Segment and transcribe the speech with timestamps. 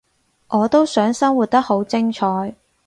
[0.47, 2.55] 我都想生活得好精彩